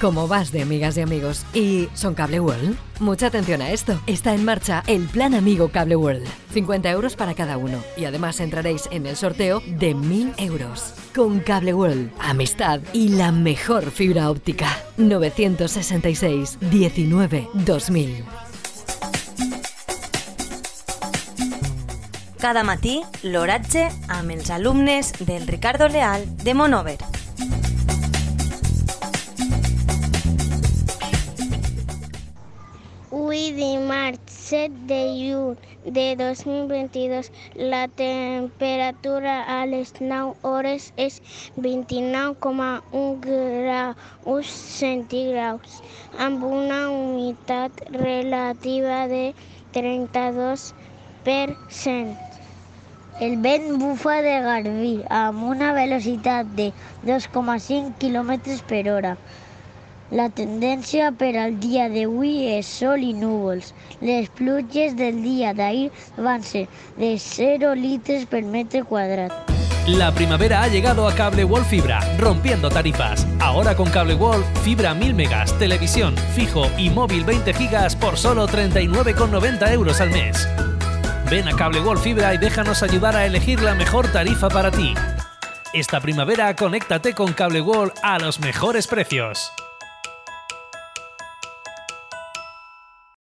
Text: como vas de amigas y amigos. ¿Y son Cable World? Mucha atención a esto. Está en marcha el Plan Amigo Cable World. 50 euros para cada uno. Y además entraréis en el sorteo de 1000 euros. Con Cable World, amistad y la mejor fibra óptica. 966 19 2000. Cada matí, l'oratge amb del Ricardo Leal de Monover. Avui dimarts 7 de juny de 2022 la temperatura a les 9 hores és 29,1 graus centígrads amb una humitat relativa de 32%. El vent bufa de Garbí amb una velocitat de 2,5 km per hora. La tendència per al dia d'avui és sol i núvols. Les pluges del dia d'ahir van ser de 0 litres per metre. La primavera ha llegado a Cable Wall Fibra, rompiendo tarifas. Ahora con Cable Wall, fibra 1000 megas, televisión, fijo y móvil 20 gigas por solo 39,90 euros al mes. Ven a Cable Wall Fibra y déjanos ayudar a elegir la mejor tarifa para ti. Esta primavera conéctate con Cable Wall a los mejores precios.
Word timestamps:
como 0.00 0.28
vas 0.28 0.52
de 0.52 0.62
amigas 0.62 0.96
y 0.96 1.00
amigos. 1.00 1.44
¿Y 1.54 1.88
son 1.94 2.14
Cable 2.14 2.40
World? 2.40 2.76
Mucha 3.00 3.26
atención 3.26 3.62
a 3.62 3.70
esto. 3.70 4.00
Está 4.06 4.34
en 4.34 4.44
marcha 4.44 4.82
el 4.86 5.06
Plan 5.06 5.34
Amigo 5.34 5.68
Cable 5.68 5.96
World. 5.96 6.26
50 6.52 6.90
euros 6.90 7.16
para 7.16 7.34
cada 7.34 7.56
uno. 7.56 7.78
Y 7.96 8.04
además 8.04 8.40
entraréis 8.40 8.88
en 8.90 9.06
el 9.06 9.16
sorteo 9.16 9.62
de 9.66 9.94
1000 9.94 10.34
euros. 10.38 10.94
Con 11.14 11.40
Cable 11.40 11.74
World, 11.74 12.10
amistad 12.20 12.80
y 12.92 13.08
la 13.10 13.32
mejor 13.32 13.90
fibra 13.90 14.30
óptica. 14.30 14.68
966 14.96 16.58
19 16.60 17.48
2000. 17.54 18.24
Cada 22.44 22.60
matí, 22.62 22.98
l'oratge 23.22 23.86
amb 24.12 24.28
del 24.28 25.46
Ricardo 25.46 25.88
Leal 25.88 26.26
de 26.44 26.52
Monover. 26.52 27.23
Avui 33.34 33.50
dimarts 33.50 34.30
7 34.48 34.86
de 34.86 35.02
juny 35.18 35.58
de 35.96 36.14
2022 36.18 37.30
la 37.56 37.88
temperatura 37.88 39.42
a 39.54 39.66
les 39.66 39.90
9 39.98 40.36
hores 40.50 40.92
és 41.06 41.14
29,1 41.66 43.18
graus 43.26 44.52
centígrads 44.76 45.72
amb 46.26 46.38
una 46.46 46.80
humitat 46.94 47.72
relativa 48.06 48.98
de 49.14 49.24
32%. 49.74 52.14
El 53.18 53.34
vent 53.48 53.66
bufa 53.82 54.16
de 54.28 54.36
Garbí 54.46 54.94
amb 55.22 55.38
una 55.54 55.68
velocitat 55.80 56.44
de 56.62 56.68
2,5 57.10 57.98
km 57.98 58.30
per 58.70 58.84
hora. 58.94 59.12
La 60.10 60.28
tendència 60.28 61.10
per 61.16 61.32
al 61.40 61.56
dia 61.58 61.88
d'avui 61.88 62.44
és 62.58 62.68
sol 62.68 63.02
i 63.02 63.14
núvols. 63.16 63.72
Les 64.04 64.28
pluges 64.28 64.94
del 64.96 65.22
dia 65.24 65.54
d'ahir 65.56 65.90
van 66.16 66.42
ser 66.42 66.66
de 66.98 67.16
0 67.18 67.74
litres 67.74 68.26
per 68.26 68.42
metre. 68.42 68.84
La 69.86 70.12
primavera 70.12 70.62
ha 70.62 70.68
llegado 70.68 71.08
a 71.08 71.14
Cable 71.14 71.44
Wall 71.44 71.64
Fibra, 71.64 72.00
rompiendo 72.18 72.70
tarifas. 72.70 73.26
Ahora 73.40 73.74
con 73.74 73.88
Cable 73.90 74.14
Wall, 74.14 74.44
fibra 74.62 74.94
1000 74.94 75.14
megas, 75.14 75.58
televisión, 75.58 76.14
fijo 76.34 76.70
y 76.76 76.90
móvil 76.90 77.24
20 77.24 77.52
gigas 77.54 77.96
por 77.96 78.16
solo 78.16 78.46
39,90 78.46 79.72
euros 79.72 80.00
al 80.00 80.10
mes. 80.10 80.48
Ven 81.30 81.48
a 81.48 81.56
Cable 81.56 81.80
Wall 81.80 81.98
Fibra 81.98 82.34
y 82.34 82.38
déjanos 82.38 82.82
ayudar 82.82 83.16
a 83.16 83.24
elegir 83.24 83.62
la 83.62 83.74
mejor 83.74 84.08
tarifa 84.08 84.48
para 84.48 84.70
ti. 84.70 84.94
Esta 85.72 86.00
primavera 86.00 86.54
conéctate 86.54 87.14
con 87.14 87.32
Cable 87.32 87.60
Wall 87.60 87.92
a 88.02 88.18
los 88.18 88.38
mejores 88.40 88.86
precios. 88.86 89.50